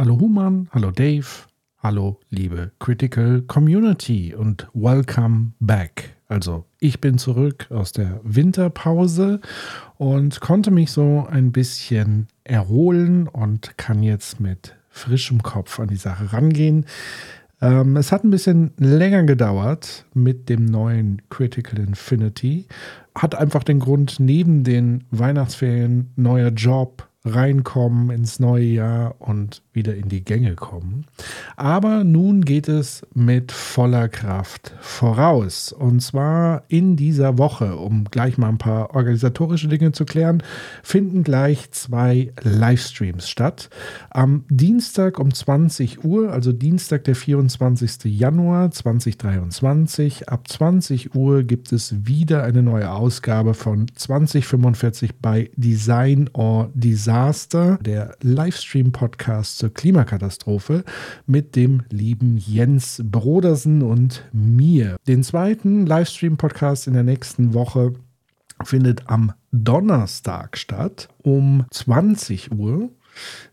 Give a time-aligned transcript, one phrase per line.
[0.00, 1.26] Hallo Human, hallo Dave,
[1.82, 6.14] hallo liebe Critical Community und welcome back.
[6.28, 9.40] Also ich bin zurück aus der Winterpause
[9.96, 15.96] und konnte mich so ein bisschen erholen und kann jetzt mit frischem Kopf an die
[15.96, 16.86] Sache rangehen.
[17.60, 22.68] Ähm, es hat ein bisschen länger gedauert mit dem neuen Critical Infinity.
[23.16, 29.94] Hat einfach den Grund, neben den Weihnachtsferien neuer Job, reinkommen ins neue Jahr und wieder
[29.94, 31.06] in die Gänge kommen.
[31.56, 35.72] Aber nun geht es mit voller Kraft voraus.
[35.72, 40.42] Und zwar in dieser Woche, um gleich mal ein paar organisatorische Dinge zu klären,
[40.82, 43.70] finden gleich zwei Livestreams statt.
[44.10, 48.04] Am Dienstag um 20 Uhr, also Dienstag, der 24.
[48.04, 56.28] Januar 2023, ab 20 Uhr gibt es wieder eine neue Ausgabe von 2045 bei Design
[56.32, 60.84] or Disaster, der Livestream-Podcast zur Klimakatastrophe
[61.26, 64.96] mit dem lieben Jens Brodersen und mir.
[65.06, 67.94] Den zweiten Livestream-Podcast in der nächsten Woche
[68.64, 72.90] findet am Donnerstag statt um 20 Uhr.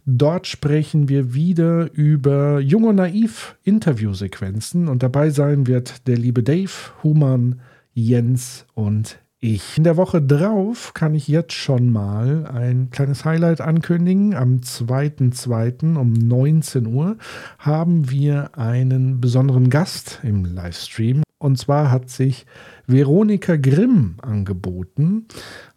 [0.06, 6.44] Dort sprechen wir wieder über Jung und Naiv Interviewsequenzen und dabei sein wird der liebe
[6.44, 6.72] Dave,
[7.04, 7.62] Human,
[7.94, 9.78] Jens und ich.
[9.78, 14.36] In der Woche drauf kann ich jetzt schon mal ein kleines Highlight ankündigen.
[14.36, 15.96] Am 2.2.
[15.98, 17.18] um 19 Uhr
[17.60, 21.24] haben wir einen besonderen Gast im Livestream.
[21.38, 22.46] Und zwar hat sich
[22.88, 25.28] Veronika Grimm angeboten,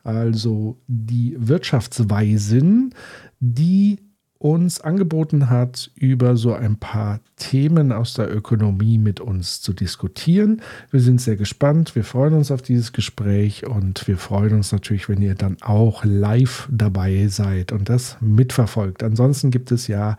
[0.02, 2.94] also die Wirtschaftsweisin,
[3.40, 3.98] die
[4.38, 10.62] uns angeboten hat, über so ein paar Themen aus der Ökonomie mit uns zu diskutieren.
[10.92, 15.08] Wir sind sehr gespannt, wir freuen uns auf dieses Gespräch und wir freuen uns natürlich,
[15.08, 19.02] wenn ihr dann auch live dabei seid und das mitverfolgt.
[19.02, 20.16] Ansonsten gibt es ja,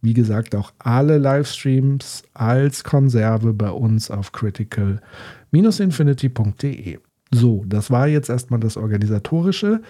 [0.00, 6.98] wie gesagt, auch alle Livestreams als Konserve bei uns auf critical-infinity.de.
[7.30, 9.82] So, das war jetzt erstmal das Organisatorische.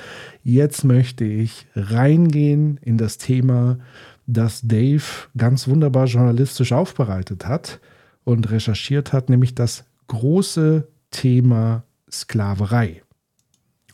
[0.43, 3.79] Jetzt möchte ich reingehen in das Thema,
[4.27, 5.05] das Dave
[5.37, 7.81] ganz wunderbar journalistisch aufbereitet hat
[8.25, 13.03] und recherchiert hat, nämlich das große Thema Sklaverei.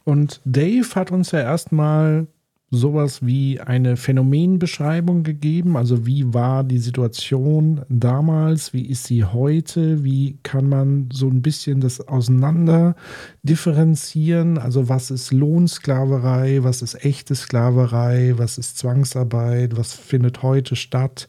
[0.05, 2.27] Und Dave hat uns ja erstmal
[2.75, 5.77] sowas wie eine Phänomenbeschreibung gegeben.
[5.77, 11.43] Also wie war die Situation damals, wie ist sie heute, wie kann man so ein
[11.43, 12.97] bisschen das auseinander
[13.43, 14.59] differenzieren.
[14.59, 21.29] Also was ist Lohnsklaverei, was ist echte Sklaverei, was ist Zwangsarbeit, was findet heute statt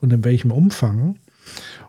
[0.00, 1.16] und in welchem Umfang.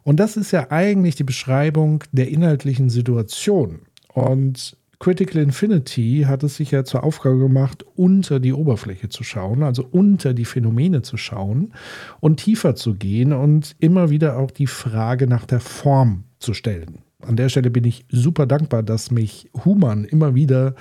[0.04, 3.80] Und das ist ja eigentlich die Beschreibung der inhaltlichen Situation.
[4.14, 9.62] Und Critical Infinity hat es sich ja zur Aufgabe gemacht, unter die Oberfläche zu schauen,
[9.62, 11.74] also unter die Phänomene zu schauen
[12.20, 17.00] und tiefer zu gehen und immer wieder auch die Frage nach der Form zu stellen.
[17.22, 20.76] An der Stelle bin ich super dankbar, dass mich Human immer wieder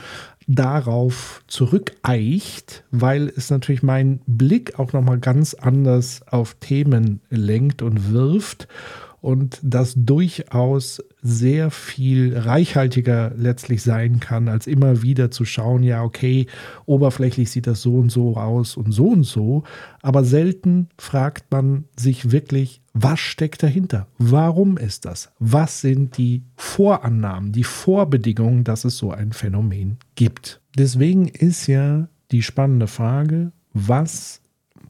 [0.46, 8.12] darauf zurückeicht, weil es natürlich meinen Blick auch nochmal ganz anders auf Themen lenkt und
[8.12, 8.68] wirft
[9.20, 16.02] und das durchaus sehr viel reichhaltiger letztlich sein kann, als immer wieder zu schauen, ja,
[16.02, 16.46] okay,
[16.84, 19.64] oberflächlich sieht das so und so aus und so und so,
[20.02, 24.06] aber selten fragt man sich wirklich, was steckt dahinter?
[24.18, 25.32] Warum ist das?
[25.38, 30.60] Was sind die Vorannahmen, die Vorbedingungen, dass es so ein Phänomen gibt?
[30.78, 34.40] Deswegen ist ja die spannende Frage, was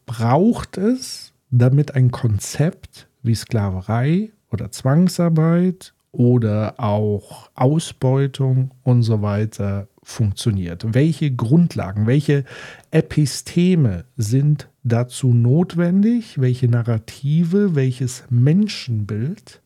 [0.07, 9.89] braucht es, damit ein Konzept wie Sklaverei oder Zwangsarbeit oder auch Ausbeutung und so weiter
[10.03, 10.95] funktioniert.
[10.95, 12.45] Welche Grundlagen, welche
[12.91, 19.61] Episteme sind dazu notwendig, welche Narrative, welches Menschenbild,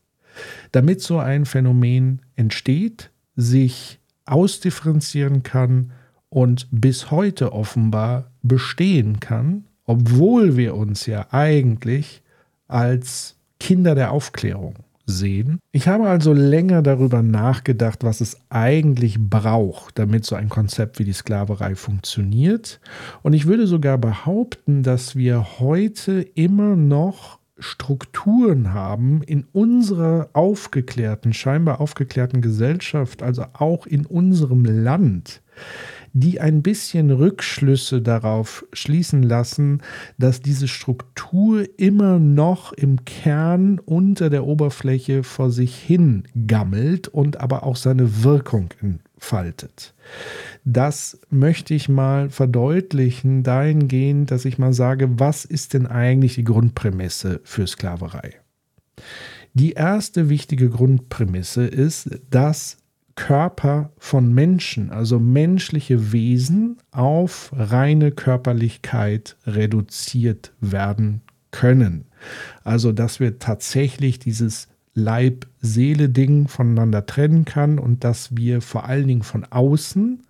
[0.71, 5.91] damit so ein Phänomen entsteht, sich ausdifferenzieren kann
[6.29, 12.23] und bis heute offenbar bestehen kann, obwohl wir uns ja eigentlich
[12.67, 14.73] als Kinder der Aufklärung
[15.05, 15.59] sehen.
[15.71, 21.03] Ich habe also länger darüber nachgedacht, was es eigentlich braucht, damit so ein Konzept wie
[21.03, 22.79] die Sklaverei funktioniert.
[23.21, 31.31] Und ich würde sogar behaupten, dass wir heute immer noch Strukturen haben in unserer aufgeklärten,
[31.31, 35.43] scheinbar aufgeklärten Gesellschaft, also auch in unserem Land,
[36.13, 39.81] die ein bisschen Rückschlüsse darauf schließen lassen,
[40.17, 47.39] dass diese Struktur immer noch im Kern unter der Oberfläche vor sich hin gammelt und
[47.39, 49.93] aber auch seine Wirkung entfaltet.
[50.65, 56.43] Das möchte ich mal verdeutlichen dahingehend, dass ich mal sage, was ist denn eigentlich die
[56.43, 58.33] Grundprämisse für Sklaverei?
[59.53, 62.77] Die erste wichtige Grundprämisse ist, dass
[63.21, 71.21] Körper von Menschen, also menschliche Wesen, auf reine Körperlichkeit reduziert werden
[71.51, 72.05] können.
[72.63, 79.21] Also, dass wir tatsächlich dieses Leib-Seele-Ding voneinander trennen kann und dass wir vor allen Dingen
[79.21, 80.23] von außen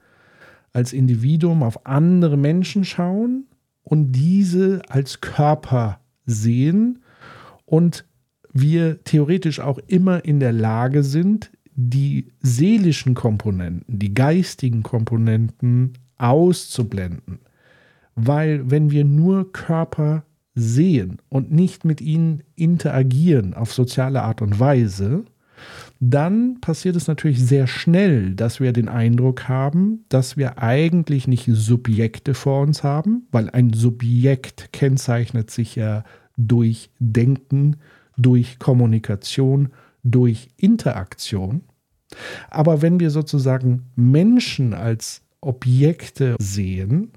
[0.74, 3.46] als Individuum auf andere Menschen schauen
[3.84, 7.00] und diese als Körper sehen
[7.66, 8.04] und
[8.52, 11.52] wir theoretisch auch immer in der Lage sind,
[11.90, 17.40] die seelischen Komponenten, die geistigen Komponenten auszublenden.
[18.16, 20.24] Weil wenn wir nur Körper
[20.54, 25.24] sehen und nicht mit ihnen interagieren auf soziale Art und Weise,
[26.00, 31.46] dann passiert es natürlich sehr schnell, dass wir den Eindruck haben, dass wir eigentlich nicht
[31.48, 36.04] Subjekte vor uns haben, weil ein Subjekt kennzeichnet sich ja
[36.38, 37.78] durch Denken,
[38.18, 39.70] durch Kommunikation,
[40.04, 41.62] durch Interaktion.
[42.50, 47.12] Aber wenn wir sozusagen Menschen als Objekte sehen,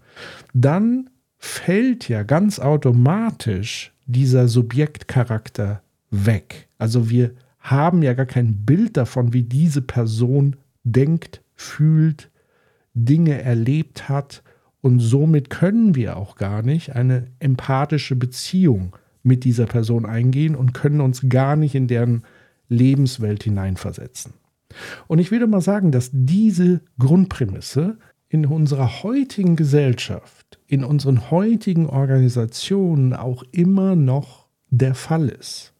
[0.53, 6.69] dann fällt ja ganz automatisch dieser Subjektcharakter weg.
[6.79, 12.31] Also wir haben ja gar kein Bild davon, wie diese Person denkt, fühlt,
[12.95, 14.43] Dinge erlebt hat
[14.81, 20.75] und somit können wir auch gar nicht eine empathische Beziehung mit dieser Person eingehen und
[20.75, 22.23] können uns gar nicht in deren
[22.69, 24.35] Lebenswelt hineinversetzen.
[25.07, 27.99] Und ich würde mal sagen, dass diese Grundprämisse
[28.29, 35.73] in unserer heutigen Gesellschaft, in unseren heutigen Organisationen auch immer noch der Fall ist.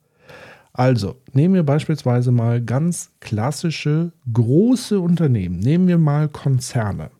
[0.73, 7.11] Also nehmen wir beispielsweise mal ganz klassische große Unternehmen, nehmen wir mal Konzerne.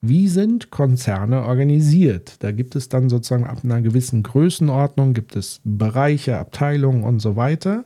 [0.00, 2.42] Wie sind Konzerne organisiert?
[2.44, 7.34] Da gibt es dann sozusagen ab einer gewissen Größenordnung, gibt es Bereiche, Abteilungen und so
[7.34, 7.84] weiter.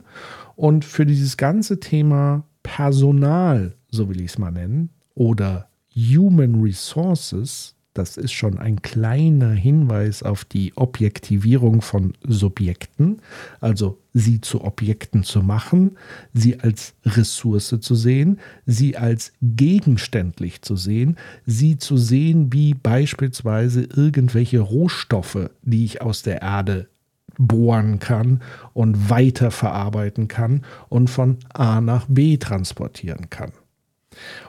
[0.54, 2.44] Und für dieses ganze Thema
[2.76, 9.50] Personal, so will ich es mal nennen, oder Human Resources, das ist schon ein kleiner
[9.50, 13.22] Hinweis auf die Objektivierung von Subjekten,
[13.60, 15.98] also sie zu Objekten zu machen,
[16.32, 21.16] sie als Ressource zu sehen, sie als gegenständlich zu sehen,
[21.46, 26.88] sie zu sehen wie beispielsweise irgendwelche Rohstoffe, die ich aus der Erde
[27.40, 28.42] bohren kann
[28.72, 33.52] und weiterverarbeiten kann und von A nach B transportieren kann.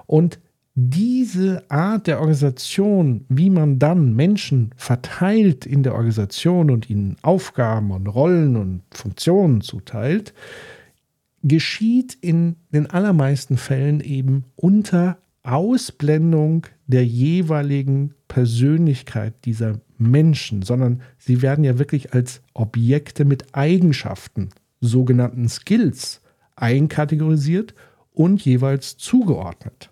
[0.05, 0.39] Und
[0.73, 7.91] diese Art der Organisation, wie man dann Menschen verteilt in der Organisation und ihnen Aufgaben
[7.91, 10.33] und Rollen und Funktionen zuteilt,
[11.43, 21.41] geschieht in den allermeisten Fällen eben unter Ausblendung der jeweiligen Persönlichkeit dieser Menschen, sondern sie
[21.41, 24.49] werden ja wirklich als Objekte mit Eigenschaften,
[24.79, 26.21] sogenannten Skills,
[26.55, 27.73] einkategorisiert
[28.13, 29.89] und jeweils zugeordnet.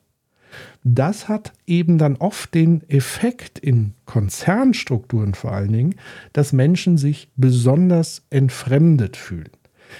[0.83, 5.95] Das hat eben dann oft den Effekt in Konzernstrukturen vor allen Dingen,
[6.33, 9.51] dass Menschen sich besonders entfremdet fühlen.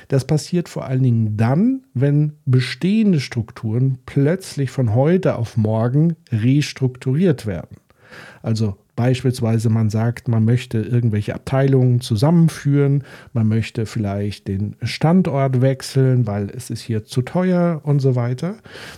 [0.07, 7.45] Das passiert vor allen Dingen dann, wenn bestehende Strukturen plötzlich von heute auf morgen restrukturiert
[7.45, 7.77] werden.
[8.41, 16.27] Also Beispielsweise man sagt, man möchte irgendwelche Abteilungen zusammenführen, man möchte vielleicht den Standort wechseln,
[16.27, 18.57] weil es ist hier zu teuer und so weiter.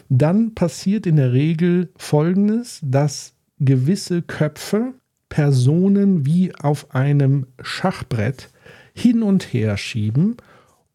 [0.09, 4.95] Dann passiert in der Regel Folgendes, dass gewisse Köpfe
[5.29, 8.49] Personen wie auf einem Schachbrett
[8.95, 10.35] hin und her schieben,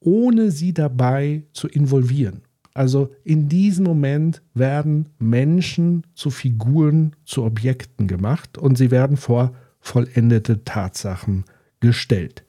[0.06, 2.42] ohne sie dabei zu involvieren.
[2.74, 9.54] Also in diesem Moment werden Menschen zu Figuren, zu Objekten gemacht und sie werden vor
[9.80, 11.44] vollendete Tatsachen
[11.80, 12.44] gestellt.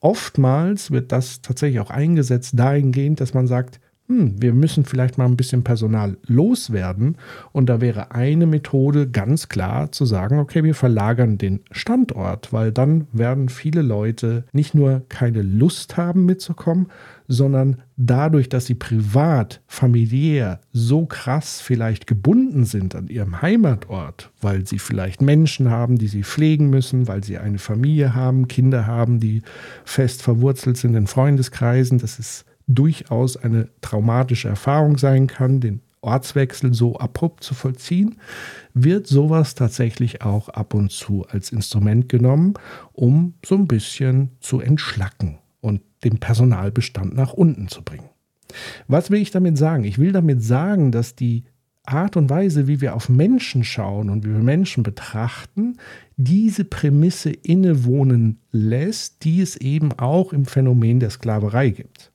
[0.00, 3.78] Oftmals wird das tatsächlich auch eingesetzt dahingehend, dass man sagt,
[4.08, 7.18] hm, wir müssen vielleicht mal ein bisschen Personal loswerden.
[7.52, 12.72] Und da wäre eine Methode ganz klar zu sagen, okay, wir verlagern den Standort, weil
[12.72, 16.86] dann werden viele Leute nicht nur keine Lust haben mitzukommen,
[17.26, 24.66] sondern dadurch, dass sie privat, familiär so krass vielleicht gebunden sind an ihrem Heimatort, weil
[24.66, 29.20] sie vielleicht Menschen haben, die sie pflegen müssen, weil sie eine Familie haben, Kinder haben,
[29.20, 29.42] die
[29.84, 36.74] fest verwurzelt sind in Freundeskreisen, das ist durchaus eine traumatische Erfahrung sein kann, den Ortswechsel
[36.74, 38.16] so abrupt zu vollziehen,
[38.74, 42.54] wird sowas tatsächlich auch ab und zu als Instrument genommen,
[42.92, 48.08] um so ein bisschen zu entschlacken und den Personalbestand nach unten zu bringen.
[48.86, 49.84] Was will ich damit sagen?
[49.84, 51.44] Ich will damit sagen, dass die
[51.84, 55.78] Art und Weise, wie wir auf Menschen schauen und wie wir Menschen betrachten,
[56.16, 62.12] diese Prämisse innewohnen lässt, die es eben auch im Phänomen der Sklaverei gibt.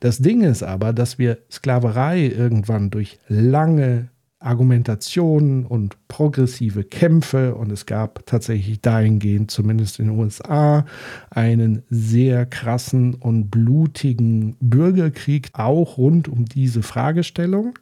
[0.00, 7.72] Das Ding ist aber, dass wir Sklaverei irgendwann durch lange Argumentationen und progressive Kämpfe und
[7.72, 10.84] es gab tatsächlich dahingehend, zumindest in den USA,
[11.30, 17.78] einen sehr krassen und blutigen Bürgerkrieg auch rund um diese Fragestellung.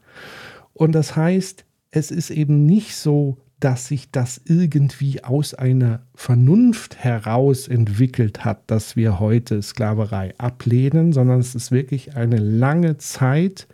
[0.72, 7.02] Und das heißt, es ist eben nicht so, dass sich das irgendwie aus einer Vernunft
[7.02, 13.66] heraus entwickelt hat, dass wir heute Sklaverei ablehnen, sondern es ist wirklich eine lange Zeit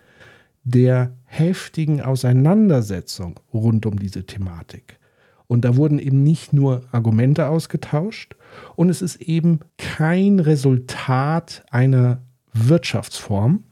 [0.62, 5.00] der heftigen Auseinandersetzung rund um diese Thematik.
[5.48, 8.36] Und da wurden eben nicht nur Argumente ausgetauscht
[8.76, 13.64] und es ist eben kein Resultat einer Wirtschaftsform,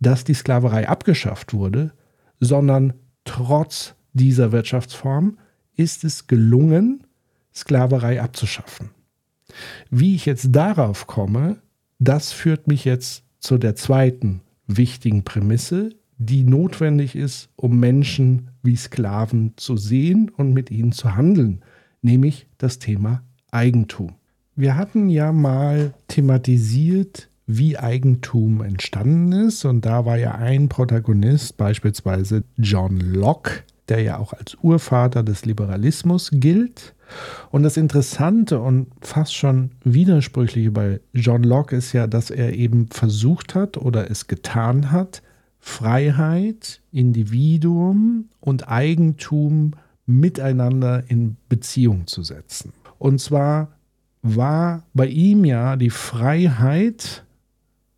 [0.00, 1.92] dass die Sklaverei abgeschafft wurde,
[2.40, 2.92] sondern
[3.24, 5.38] trotz dieser Wirtschaftsform
[5.76, 7.06] ist es gelungen,
[7.54, 8.90] Sklaverei abzuschaffen.
[9.90, 11.56] Wie ich jetzt darauf komme,
[11.98, 18.76] das führt mich jetzt zu der zweiten wichtigen Prämisse, die notwendig ist, um Menschen wie
[18.76, 21.62] Sklaven zu sehen und mit ihnen zu handeln,
[22.02, 24.14] nämlich das Thema Eigentum.
[24.54, 31.56] Wir hatten ja mal thematisiert, wie Eigentum entstanden ist und da war ja ein Protagonist,
[31.56, 36.94] beispielsweise John Locke, der ja auch als Urvater des Liberalismus gilt.
[37.50, 42.88] Und das Interessante und fast schon widersprüchliche bei John Locke ist ja, dass er eben
[42.88, 45.22] versucht hat oder es getan hat,
[45.60, 49.72] Freiheit, Individuum und Eigentum
[50.06, 52.72] miteinander in Beziehung zu setzen.
[52.98, 53.72] Und zwar
[54.22, 57.24] war bei ihm ja die Freiheit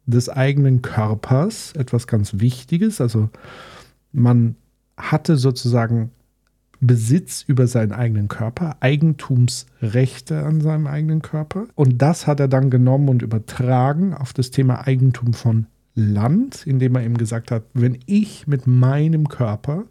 [0.06, 3.00] des eigenen Körpers etwas ganz Wichtiges.
[3.00, 3.28] Also
[4.12, 4.56] man
[4.98, 6.10] hatte sozusagen
[6.80, 11.66] Besitz über seinen eigenen Körper, Eigentumsrechte an seinem eigenen Körper.
[11.74, 16.94] Und das hat er dann genommen und übertragen auf das Thema Eigentum von Land, indem
[16.94, 19.84] er eben gesagt hat, wenn ich mit meinem Körper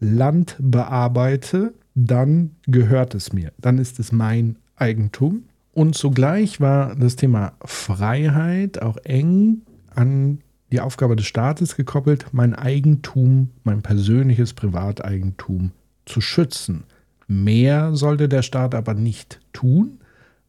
[0.00, 5.44] Land bearbeite, dann gehört es mir, dann ist es mein Eigentum.
[5.72, 9.62] Und zugleich war das Thema Freiheit auch eng
[9.94, 10.40] an
[10.72, 15.72] die Aufgabe des Staates gekoppelt, mein Eigentum, mein persönliches Privateigentum
[16.04, 16.84] zu schützen.
[17.28, 20.00] Mehr sollte der Staat aber nicht tun,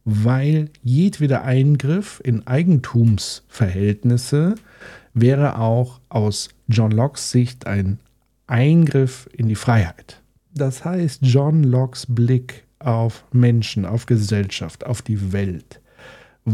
[0.04, 4.54] weil jedweder Eingriff in Eigentumsverhältnisse
[5.14, 7.98] wäre auch aus John Locke's Sicht ein
[8.46, 10.22] Eingriff in die Freiheit.
[10.54, 15.80] Das heißt, John Locke's Blick auf Menschen, auf Gesellschaft, auf die Welt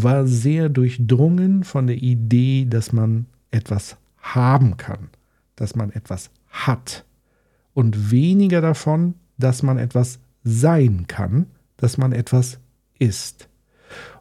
[0.03, 5.09] war sehr durchdrungen von der Idee, dass man etwas haben kann,
[5.57, 7.05] dass man etwas hat
[7.73, 11.47] und weniger davon, dass man etwas sein kann,
[11.77, 12.59] dass man etwas
[12.99, 13.49] ist.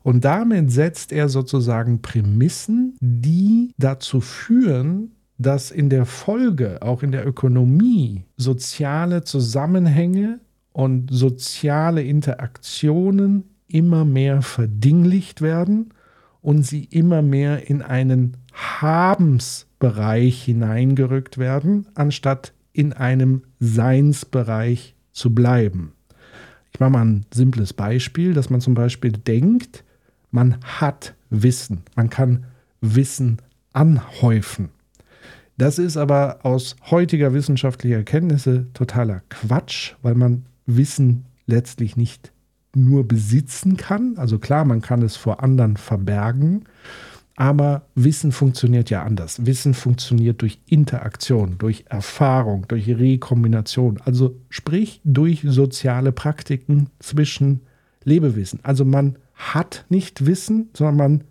[0.04, 7.12] Und damit setzt er sozusagen Prämissen, die dazu führen, dass in der Folge, auch in
[7.12, 10.40] der Ökonomie, soziale Zusammenhänge
[10.74, 15.94] und soziale Interaktionen immer mehr verdinglicht werden
[16.44, 25.94] und sie immer mehr in einen Habensbereich hineingerückt werden, anstatt in einem Seinsbereich zu bleiben.
[26.74, 29.84] Ich mache mal ein simples Beispiel, dass man zum Beispiel denkt,
[30.32, 32.46] man hat Wissen, man kann
[32.82, 33.38] Wissen
[33.72, 34.70] anhäufen.
[35.58, 42.33] Das ist aber aus heutiger wissenschaftlicher Erkenntnisse totaler Quatsch, weil man Wissen letztlich nicht
[42.76, 44.18] nur besitzen kann.
[44.18, 46.66] Also klar, man kann es vor anderen verbergen,
[47.36, 49.46] aber Wissen funktioniert ja anders.
[49.46, 54.00] Wissen funktioniert durch Interaktion, durch Erfahrung, durch Rekombination.
[54.06, 57.62] Also sprich durch soziale Praktiken zwischen
[58.04, 58.60] Lebewesen.
[58.64, 61.24] Also man hat nicht Wissen, sondern man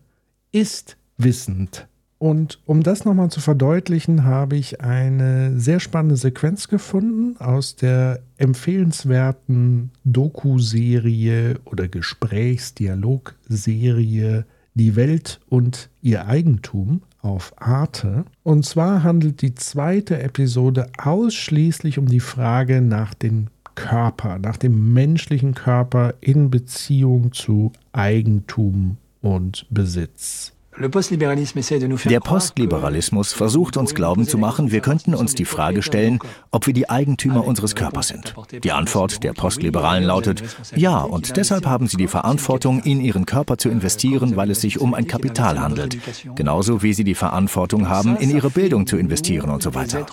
[0.50, 1.86] ist wissend.
[2.22, 8.20] Und um das nochmal zu verdeutlichen, habe ich eine sehr spannende Sequenz gefunden aus der
[8.36, 18.24] empfehlenswerten Doku-Serie oder Gesprächsdialog-Serie Die Welt und ihr Eigentum auf Arte.
[18.44, 24.92] Und zwar handelt die zweite Episode ausschließlich um die Frage nach dem Körper, nach dem
[24.92, 30.52] menschlichen Körper in Beziehung zu Eigentum und Besitz.
[30.74, 36.18] Der Postliberalismus versucht uns glauben zu machen, wir könnten uns die Frage stellen,
[36.50, 38.34] ob wir die Eigentümer unseres Körpers sind.
[38.64, 40.42] Die Antwort der Postliberalen lautet,
[40.74, 44.80] ja, und deshalb haben sie die Verantwortung, in ihren Körper zu investieren, weil es sich
[44.80, 45.98] um ein Kapital handelt.
[46.36, 50.06] Genauso wie sie die Verantwortung haben, in ihre Bildung zu investieren und so weiter.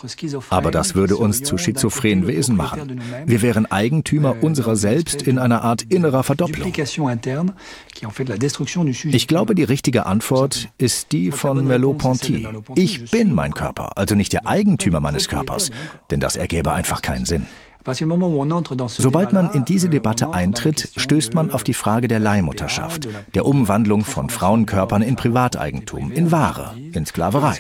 [0.50, 3.02] Aber das würde uns zu schizophrenen Wesen machen.
[3.26, 6.74] Wir wären Eigentümer unserer selbst in einer Art innerer Verdopplung.
[9.12, 12.48] Ich glaube, die richtige Antwort Antwort ist die von Merleau-Ponty.
[12.76, 15.70] Ich bin mein Körper, also nicht der Eigentümer meines Körpers,
[16.10, 17.46] denn das ergäbe einfach keinen Sinn.
[18.88, 24.04] Sobald man in diese Debatte eintritt, stößt man auf die Frage der Leihmutterschaft, der Umwandlung
[24.04, 27.58] von Frauenkörpern in Privateigentum, in Ware, in Sklaverei.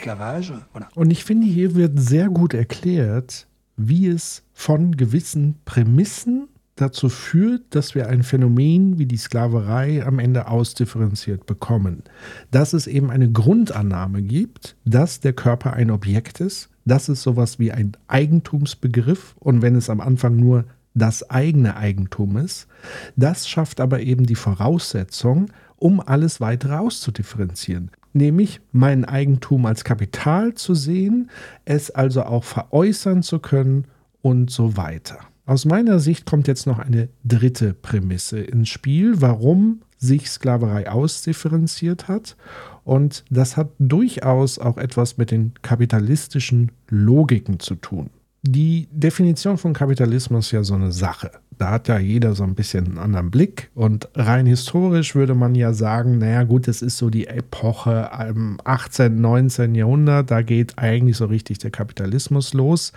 [0.95, 6.49] Und ich finde, hier wird sehr gut erklärt, wie es von gewissen Prämissen
[6.81, 12.03] dazu führt, dass wir ein Phänomen wie die Sklaverei am Ende ausdifferenziert bekommen.
[12.51, 17.59] Dass es eben eine Grundannahme gibt, dass der Körper ein Objekt ist, dass es sowas
[17.59, 22.67] wie ein Eigentumsbegriff und wenn es am Anfang nur das eigene Eigentum ist,
[23.15, 30.53] das schafft aber eben die Voraussetzung, um alles weitere auszudifferenzieren nämlich mein Eigentum als Kapital
[30.53, 31.29] zu sehen,
[31.65, 33.85] es also auch veräußern zu können
[34.21, 35.19] und so weiter.
[35.49, 42.07] Aus meiner Sicht kommt jetzt noch eine dritte Prämisse ins Spiel, warum sich Sklaverei ausdifferenziert
[42.07, 42.37] hat.
[42.83, 48.11] Und das hat durchaus auch etwas mit den kapitalistischen Logiken zu tun.
[48.43, 51.31] Die Definition von Kapitalismus ist ja so eine Sache.
[51.57, 53.71] Da hat ja jeder so ein bisschen einen anderen Blick.
[53.73, 58.59] Und rein historisch würde man ja sagen, naja gut, das ist so die Epoche im
[58.65, 59.73] 18., 19.
[59.73, 62.93] Jahrhundert, da geht eigentlich so richtig der Kapitalismus los.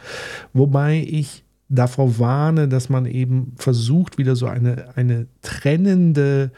[0.52, 6.52] Wobei ich davor warne, dass man eben versucht, wieder so eine, eine trennende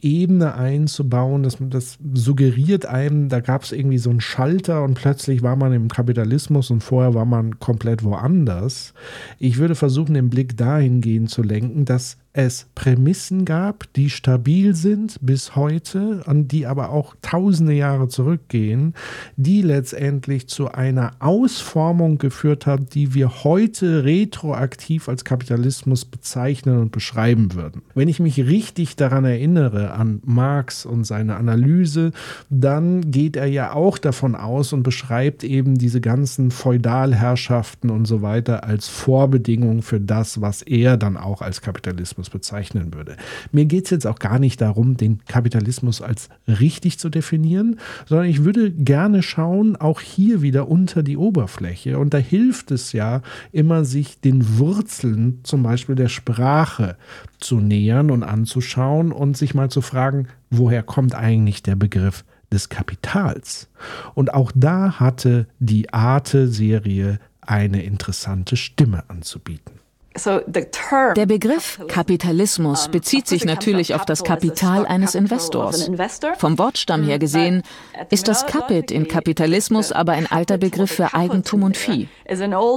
[0.00, 4.94] Ebene einzubauen, dass man das suggeriert einem, da gab es irgendwie so einen Schalter und
[4.94, 8.94] plötzlich war man im Kapitalismus und vorher war man komplett woanders.
[9.38, 15.18] Ich würde versuchen, den Blick dahingehend zu lenken, dass es Prämissen gab, die stabil sind
[15.20, 18.94] bis heute, an die aber auch tausende Jahre zurückgehen,
[19.36, 26.90] die letztendlich zu einer Ausformung geführt hat, die wir heute retroaktiv als Kapitalismus bezeichnen und
[26.90, 27.82] beschreiben würden.
[27.94, 32.12] Wenn ich mich richtig daran erinnere, an Marx und seine Analyse,
[32.48, 38.22] dann geht er ja auch davon aus und beschreibt eben diese ganzen Feudalherrschaften und so
[38.22, 43.16] weiter als Vorbedingung für das, was er dann auch als Kapitalismus Kapitalismus bezeichnen würde.
[43.52, 48.26] Mir geht es jetzt auch gar nicht darum, den Kapitalismus als richtig zu definieren, sondern
[48.26, 51.98] ich würde gerne schauen, auch hier wieder unter die Oberfläche.
[51.98, 56.96] Und da hilft es ja immer, sich den Wurzeln zum Beispiel der Sprache
[57.40, 62.68] zu nähern und anzuschauen und sich mal zu fragen, woher kommt eigentlich der Begriff des
[62.68, 63.68] Kapitals?
[64.14, 69.81] Und auch da hatte die Arte-Serie eine interessante Stimme anzubieten.
[70.14, 75.90] Der Begriff Kapitalismus bezieht sich natürlich auf das Kapital eines Investors.
[76.36, 77.62] Vom Wortstamm her gesehen
[78.10, 82.08] ist das Capit in Kapitalismus aber ein alter Begriff für Eigentum und Vieh.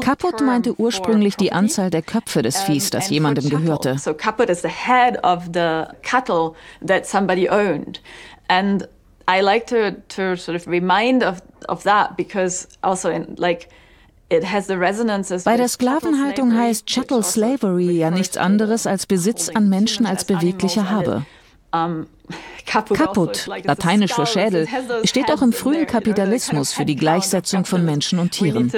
[0.02, 3.98] Caput meinte ursprünglich die Anzahl der Köpfe des Viehs, das jemandem gehörte.
[9.28, 13.70] I like to, to sort of remind of, of that because also in like
[14.30, 20.90] bei der Sklavenhaltung heißt Chattel Slavery ja nichts anderes als Besitz an Menschen als beweglicher
[20.90, 21.26] Habe.
[22.66, 24.68] Caput, lateinisch für Schädel,
[25.04, 28.72] steht auch im frühen Kapitalismus für die Gleichsetzung von Menschen und Tieren.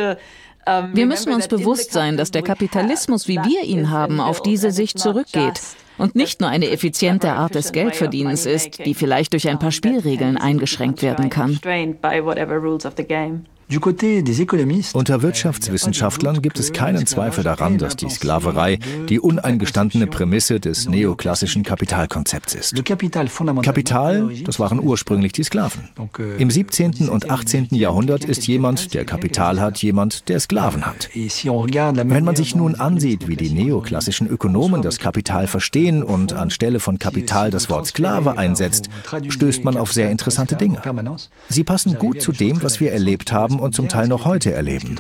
[0.92, 5.00] Wir müssen uns bewusst sein, dass der Kapitalismus, wie wir ihn haben, auf diese Sicht
[5.00, 5.62] zurückgeht
[5.98, 10.38] und nicht nur eine effiziente Art des Geldverdienens ist, die vielleicht durch ein paar Spielregeln
[10.38, 11.60] eingeschränkt werden kann.
[14.94, 21.64] Unter Wirtschaftswissenschaftlern gibt es keinen Zweifel daran, dass die Sklaverei die uneingestandene Prämisse des neoklassischen
[21.64, 22.76] Kapitalkonzepts ist.
[23.62, 25.90] Kapital, das waren ursprünglich die Sklaven.
[26.18, 27.10] Euh, Im 17.
[27.10, 27.68] und 18.
[27.72, 31.10] Jahrhundert ist jemand, der Kapital hat, jemand, der Sklaven hat.
[31.14, 37.00] Wenn man sich nun ansieht, wie die neoklassischen Ökonomen das Kapital verstehen und anstelle von
[37.00, 38.90] Kapital das Wort Sklave einsetzt,
[39.28, 40.82] stößt man auf sehr interessante Dinge.
[41.50, 44.96] Sie passen gut zu dem, was wir erlebt haben und zum Teil noch heute erleben.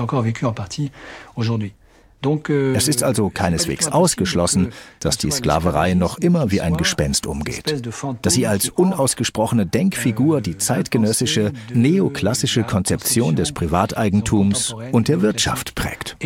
[2.25, 7.83] Euh, es ist also keineswegs ausgeschlossen, dass die Sklaverei noch immer wie ein Gespenst umgeht,
[8.21, 16.17] dass sie als unausgesprochene Denkfigur die zeitgenössische neoklassische Konzeption des Privateigentums und der Wirtschaft prägt.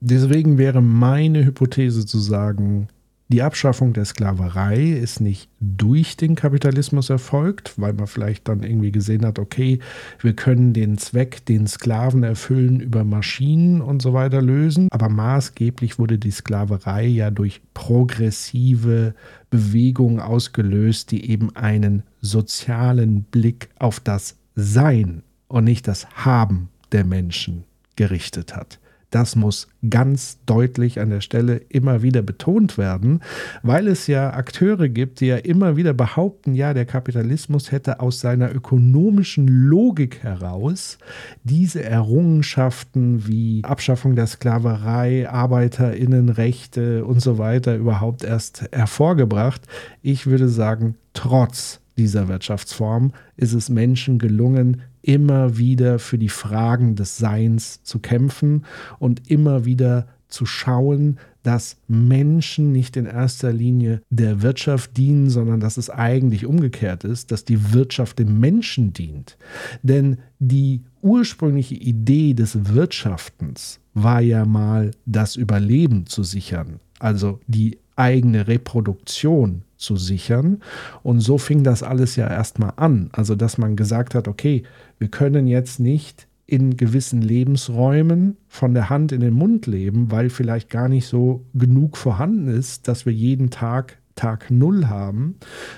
[0.00, 2.88] Deswegen wäre meine Hypothese zu sagen,
[3.28, 8.92] Die Abschaffung der Sklaverei ist nicht durch den Kapitalismus erfolgt, weil man vielleicht dann irgendwie
[8.92, 9.80] gesehen hat, okay,
[10.20, 14.86] wir können den Zweck, den Sklaven erfüllen, über Maschinen und so weiter lösen.
[14.92, 19.14] Aber maßgeblich wurde die Sklaverei ja durch progressive
[19.50, 27.04] Bewegungen ausgelöst, die eben einen sozialen Blick auf das Sein und nicht das Haben der
[27.04, 27.64] Menschen
[27.96, 28.78] gerichtet hat.
[29.16, 33.22] Das muss ganz deutlich an der Stelle immer wieder betont werden,
[33.62, 38.20] weil es ja Akteure gibt, die ja immer wieder behaupten, ja, der Kapitalismus hätte aus
[38.20, 40.98] seiner ökonomischen Logik heraus
[41.44, 49.62] diese Errungenschaften wie Abschaffung der Sklaverei, Arbeiterinnenrechte und so weiter überhaupt erst hervorgebracht.
[50.02, 56.96] Ich würde sagen, trotz dieser Wirtschaftsform ist es Menschen gelungen, immer wieder für die Fragen
[56.96, 58.64] des Seins zu kämpfen
[58.98, 65.60] und immer wieder zu schauen, dass Menschen nicht in erster Linie der Wirtschaft dienen, sondern
[65.60, 69.38] dass es eigentlich umgekehrt ist, dass die Wirtschaft dem Menschen dient.
[69.84, 77.78] Denn die ursprüngliche Idee des Wirtschaftens war ja mal, das Überleben zu sichern, also die
[77.94, 80.62] eigene Reproduktion zu sichern.
[81.02, 83.10] Und so fing das alles ja erstmal an.
[83.12, 84.62] Also, dass man gesagt hat, okay,
[84.98, 90.30] wir können jetzt nicht in gewissen Lebensräumen von der Hand in den Mund leben, weil
[90.30, 95.36] vielleicht gar nicht so genug vorhanden ist, dass wir jeden Tag Tag Null haben,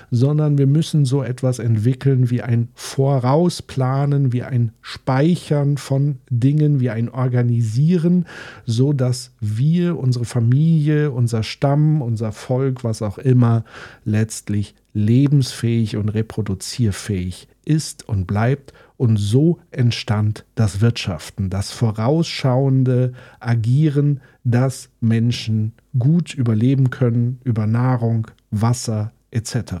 [0.09, 6.89] sondern wir müssen so etwas entwickeln wie ein Vorausplanen, wie ein Speichern von Dingen, wie
[6.89, 8.25] ein Organisieren,
[8.65, 13.65] so dass wir, unsere Familie, unser Stamm, unser Volk, was auch immer,
[14.05, 18.73] letztlich lebensfähig und reproduzierfähig ist und bleibt.
[18.97, 24.19] Und so entstand das Wirtschaften, das vorausschauende Agieren,
[24.51, 29.73] dass Menschen gut überleben können über Nahrung, Wasser etc.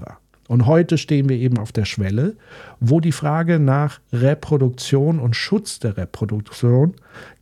[0.47, 2.35] Und heute stehen wir eben auf der Schwelle,
[2.79, 6.95] wo die Frage nach Reproduktion und Schutz der Reproduktion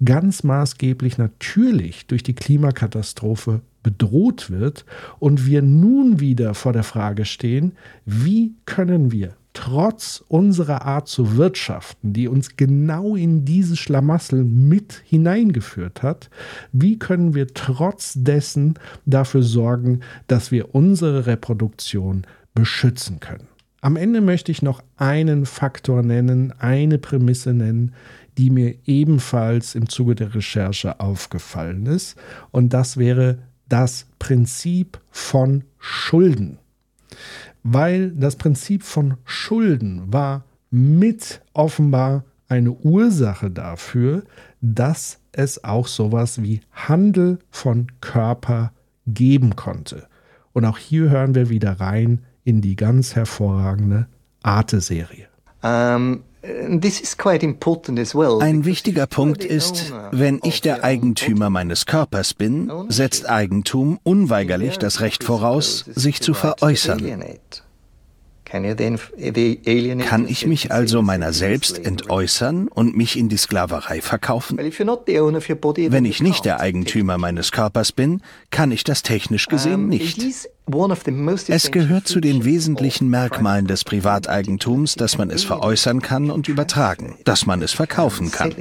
[0.04, 4.86] ganz maßgeblich natürlich durch die Klimakatastrophe bedroht wird
[5.20, 7.74] und wir nun wieder vor der Frage stehen,
[8.06, 15.02] wie können wir trotz unserer Art zu wirtschaften, die uns genau in dieses Schlamassel mit
[15.04, 16.30] hineingeführt hat,
[16.72, 18.76] wie können wir trotz dessen
[19.08, 23.48] dafür sorgen, dass wir unsere Reproduktion beschützen können.
[23.82, 27.96] Am Ende möchte ich noch einen Faktor nennen, eine Prämisse nennen,
[28.38, 32.16] die mir ebenfalls im Zuge der Recherche aufgefallen ist.
[32.52, 33.40] Und das wäre
[33.70, 36.60] das Prinzip von Schulden
[37.70, 44.24] weil das Prinzip von Schulden war mit offenbar eine Ursache dafür,
[44.62, 48.72] dass es auch sowas wie Handel von Körper
[49.06, 50.08] geben konnte.
[50.54, 54.08] Und auch hier hören wir wieder rein in die ganz hervorragende
[54.44, 55.28] Arte-Serie.
[55.62, 56.84] Um, ein
[58.66, 65.24] wichtiger Punkt ist, wenn ich der Eigentümer meines Körpers bin, setzt Eigentum unweigerlich das Recht
[65.24, 67.00] voraus, sich zu veräußern.
[68.50, 74.58] Kann ich mich also meiner selbst entäußern und mich in die Sklaverei verkaufen?
[74.58, 80.24] Wenn ich nicht der Eigentümer meines Körpers bin, kann ich das technisch gesehen nicht.
[81.48, 87.18] Es gehört zu den wesentlichen Merkmalen des Privateigentums, dass man es veräußern kann und übertragen,
[87.24, 88.54] dass man es verkaufen kann.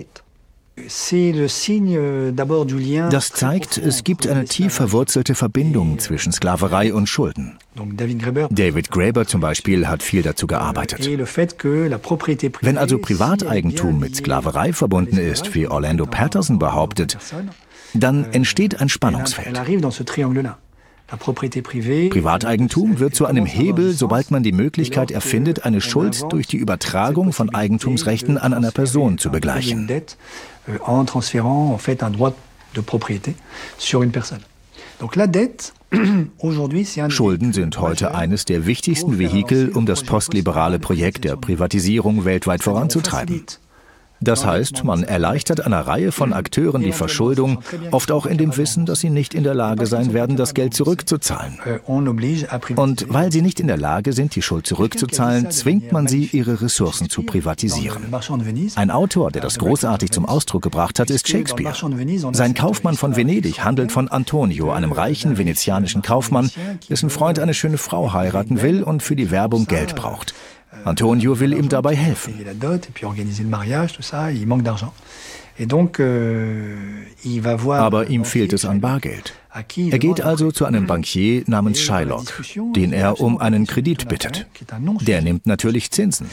[3.10, 7.58] Das zeigt, es gibt eine tief verwurzelte Verbindung zwischen Sklaverei und Schulden.
[8.50, 11.08] David Graeber zum Beispiel hat viel dazu gearbeitet.
[12.60, 17.16] Wenn also Privateigentum mit Sklaverei verbunden ist, wie Orlando Patterson behauptet,
[17.94, 19.58] dann entsteht ein Spannungsfeld.
[22.10, 27.32] Privateigentum wird zu einem Hebel, sobald man die Möglichkeit erfindet, eine Schuld durch die Übertragung
[27.32, 29.88] von Eigentumsrechten an einer Person zu begleichen.
[37.10, 43.44] Schulden sind heute eines der wichtigsten Vehikel, um das postliberale Projekt der Privatisierung weltweit voranzutreiben.
[44.20, 47.58] Das heißt, man erleichtert einer Reihe von Akteuren die Verschuldung,
[47.90, 50.74] oft auch in dem Wissen, dass sie nicht in der Lage sein werden, das Geld
[50.74, 51.58] zurückzuzahlen.
[51.86, 56.62] Und weil sie nicht in der Lage sind, die Schuld zurückzuzahlen, zwingt man sie, ihre
[56.62, 58.14] Ressourcen zu privatisieren.
[58.76, 61.74] Ein Autor, der das großartig zum Ausdruck gebracht hat, ist Shakespeare.
[62.32, 66.50] Sein Kaufmann von Venedig handelt von Antonio, einem reichen venezianischen Kaufmann,
[66.88, 70.34] dessen Freund eine schöne Frau heiraten will und für die Werbung Geld braucht.
[70.84, 72.34] Antonio will ihm dabei helfen.
[72.38, 72.54] Euh,
[77.80, 79.34] Aber ihm fehlt es an Bargeld.
[79.76, 82.24] Er geht also zu einem Bankier namens Shylock,
[82.74, 84.46] den er um einen Kredit bittet.
[85.00, 86.28] Der nimmt natürlich Zinsen.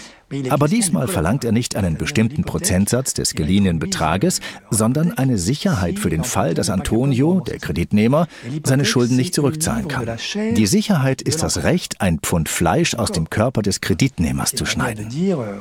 [0.49, 6.09] Aber diesmal verlangt er nicht einen bestimmten Prozentsatz des geliehenen Betrages, sondern eine Sicherheit für
[6.09, 8.27] den Fall, dass Antonio, der Kreditnehmer,
[8.63, 10.07] seine Schulden nicht zurückzahlen kann.
[10.55, 15.07] Die Sicherheit ist das Recht, ein Pfund Fleisch aus dem Körper des Kreditnehmers zu schneiden.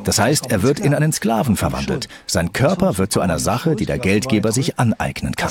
[0.04, 2.08] Das heißt, er wird in einen Sklaven verwandelt.
[2.26, 5.50] Sein Körper wird zu einer Sache, die der Geldgeber sich aneignen kann.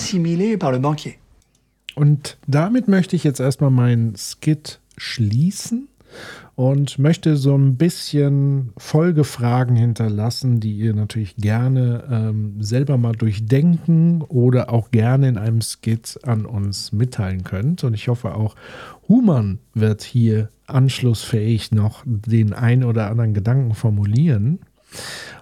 [1.96, 5.88] Und damit möchte ich jetzt erstmal meinen Skit schließen
[6.56, 14.22] und möchte so ein bisschen Folgefragen hinterlassen, die ihr natürlich gerne ähm, selber mal durchdenken
[14.22, 17.84] oder auch gerne in einem Skit an uns mitteilen könnt.
[17.84, 18.56] Und ich hoffe auch,
[19.08, 24.60] Human wird hier anschlussfähig noch den ein oder anderen Gedanken formulieren.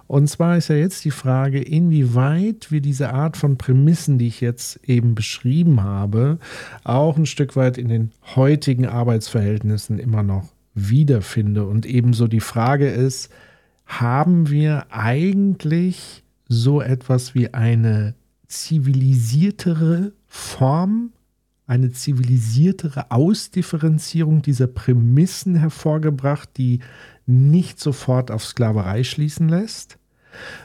[0.06, 4.40] Und zwar ist ja jetzt die Frage, inwieweit wir diese Art von Prämissen, die ich
[4.40, 6.38] jetzt eben beschrieben habe,
[6.82, 11.64] auch ein Stück weit in den heutigen Arbeitsverhältnissen immer noch wiederfinde.
[11.64, 13.30] Und ebenso die Frage ist,
[13.86, 18.14] haben wir eigentlich so etwas wie eine
[18.46, 21.12] zivilisiertere Form,
[21.66, 26.80] eine zivilisiertere Ausdifferenzierung dieser Prämissen hervorgebracht, die
[27.30, 30.00] nicht sofort auf Sklaverei schließen lässt?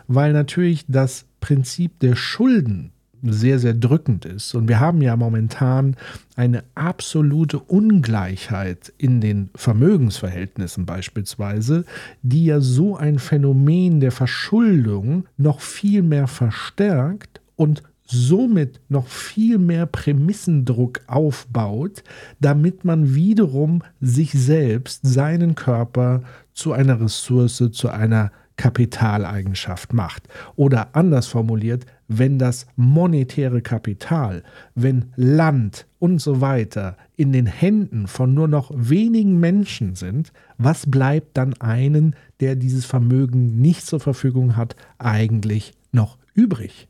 [0.08, 2.92] weil natürlich das Prinzip der Schulden
[3.28, 4.54] sehr, sehr drückend ist.
[4.54, 5.96] Und wir haben ja momentan
[6.36, 11.86] eine absolute Ungleichheit in den Vermögensverhältnissen beispielsweise,
[12.22, 19.58] die ja so ein Phänomen der Verschuldung noch viel mehr verstärkt und somit noch viel
[19.58, 22.04] mehr Prämissendruck aufbaut,
[22.40, 26.22] damit man wiederum sich selbst, seinen Körper
[26.56, 30.28] zu einer Ressource, zu einer Kapitaleigenschaft macht.
[30.56, 34.44] Oder anders formuliert, wenn das monetäre Kapital,
[34.76, 40.90] wenn Land und so weiter in den Händen von nur noch wenigen Menschen sind, was
[40.90, 46.88] bleibt dann einen, der dieses Vermögen nicht zur Verfügung hat, eigentlich noch übrig?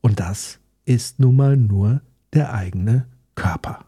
[0.00, 2.00] Und das ist nun mal nur
[2.32, 3.87] der eigene Körper.